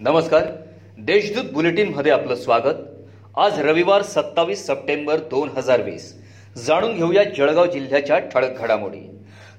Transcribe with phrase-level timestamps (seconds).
[0.00, 0.42] नमस्कार.
[0.98, 2.74] देशदूत बुलेटिनमध्ये आपलं स्वागत.
[3.36, 6.12] आज रविवार सत्तावीस सप्टेंबर दोन हजार वीस.
[6.66, 9.00] जाणून घेऊया जळगाव जिल्ह्याच्या ठळक घडामोडी.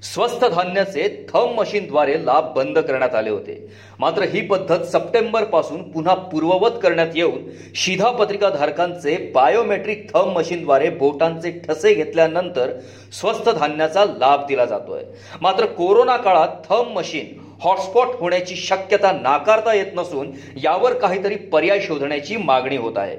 [0.02, 3.68] स्वस्त धान्याचे थम मशीनद्वारे लाभ बंद करण्यात आले होते.
[3.98, 7.44] मात्र ही पद्धत सप्टेंबरपासून पुन्हा पूर्ववत करण्यात येऊन
[7.74, 12.72] शिधापत्रिका धारकांचे बायोमेट्रिक थम मशीनद्वारे बोटांचे ठसे घेतल्यानंतर
[13.20, 15.04] स्वस्त धान्याचा लाभ दिला जातोय.
[15.40, 20.30] मात्र कोरोना काळात थम मशीन हॉटस्पॉट होण्याची शक्यता नाकारता येत नसून
[20.62, 23.16] यावर काहीतरी पर्याय शोधण्याची मागणी होत आहे.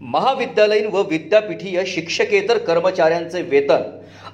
[0.00, 3.82] महाविद्यालयीन व विद्यापीठीय शिक्षकेतर कर्मचाऱ्यांचे वेतन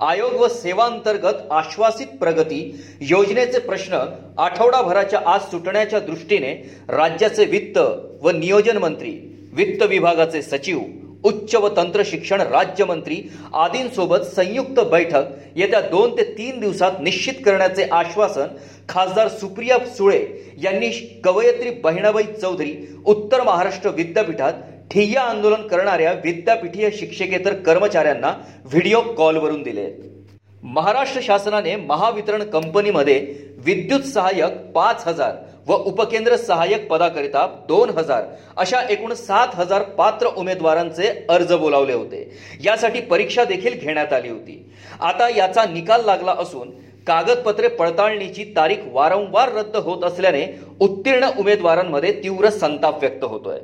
[0.01, 2.61] आयोग व सेवांतर्गत आश्वासित प्रगती
[3.01, 3.99] योजनेचे प्रश्न
[4.39, 6.53] आठवडाभराच्या आज सुटण्याच्या दृष्टीने
[6.89, 7.79] राज्याचे वित्त
[8.23, 9.19] व नियोजन मंत्री
[9.53, 10.79] वित्त विभागाचे सचिव
[11.25, 13.21] उच्च व तंत्र शिक्षण राज्यमंत्री
[13.55, 15.25] आदींसोबत संयुक्त बैठक
[15.57, 18.47] येत्या दोन ते तीन दिवसात निश्चित करण्याचे आश्वासन
[18.89, 20.21] खासदार सुप्रिया सुळे
[20.63, 20.91] यांनी
[21.25, 24.53] कवयत्री बहिणाबाई चौधरी उत्तर महाराष्ट्र विद्यापीठात
[24.91, 28.33] ठिय्या आंदोलन करणाऱ्या विद्यापीठीय शिक्षकेतर कर्मचाऱ्यांना
[28.65, 29.91] व्हिडिओ कॉलवरून दिले.
[30.63, 33.19] महाराष्ट्र शासनाने महावितरण कंपनीमध्ये
[33.65, 35.37] विद्युत सहाय्यक पाच हजार
[35.67, 38.25] व उपकेंद्र सहाय्यक पदाकरिता दोन हजार
[38.59, 42.23] अशा एकूण सात हजार पात्र उमेदवारांचे अर्ज बोलावले होते.
[42.65, 44.73] यासाठी परीक्षा देखील घेण्यात आली होती.
[45.01, 46.71] आता याचा निकाल लागला असून
[47.07, 50.47] कागदपत्रे पडताळणीची तारीख वारंवार रद्द होत असल्याने
[50.81, 53.59] उत्तीर्ण उमेदवारांमध्ये तीव्र संताप व्यक्त होतोय.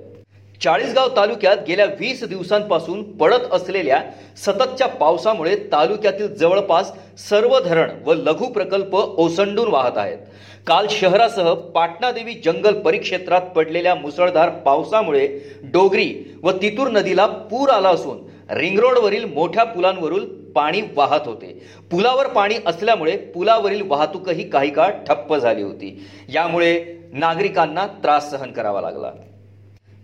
[0.63, 4.01] चाळीसगाव तालुक्यात गेल्या वीस दिवसांपासून पडत असलेल्या
[4.37, 10.19] सततच्या पावसामुळे तालुक्यातील जवळपास सर्व धरण व लघु प्रकल्प ओसंडून वाहत आहेत.
[10.67, 15.27] काल शहरासह पाटणादेवी जंगल परिक्षेत्रात पडलेल्या मुसळधार पावसामुळे
[15.63, 18.19] डोगरी व तितूर नदीला पूर आला असून
[18.51, 21.63] रिंगरोडवरील मोठ्या पुलांवरून पाणी वाहत होते.
[21.91, 26.07] पुलावर पाणी असल्यामुळे पुलावरील वाहतूकही काही काळ ठप्प झाली होती.
[26.29, 29.11] यामुळे नागरिकांना त्रास सहन करावा लागला.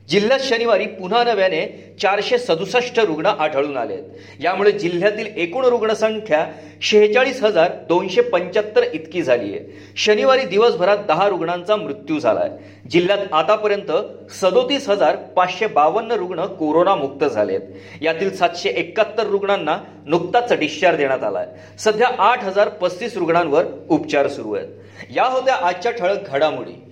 [0.09, 3.97] जिल्ह्यात शनिवारी पुन्हा नव्याने चारशे सदुसष्ट रुग्ण आढळून आले
[4.41, 6.47] यामुळे जिल्ह्यातील एकूण रुग्णसंख्या
[6.83, 12.51] शेहेचाळीस हजार दोनशे पंच्याहत्तर इतकी झाली आहे शनिवारी दिवसभरात दहा रुग्णांचा मृत्यू झालाय.
[12.91, 13.93] जिल्ह्यात आतापर्यंत
[14.31, 17.61] सदोतीस हजार पाचशे बावन्न रुग्ण कोरोना मुक्त झालेत.
[18.01, 21.47] यातील सातशे एकाहत्तर रुग्णांना नुकताच डिस्चार्ज देण्यात आलाय.
[21.79, 24.69] सध्या आठ हजार पस्तीस रुग्णांवर उपचार सुरू आहेत.
[25.17, 26.92] या होत्या आजच्या ठळक घडामोडी.